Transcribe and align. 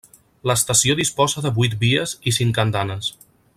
L'estació 0.51 0.95
disposa 0.99 1.45
de 1.47 1.53
vuit 1.59 1.77
vies 1.85 2.17
i 2.33 2.35
cinc 2.39 2.61
andanes. 2.67 3.15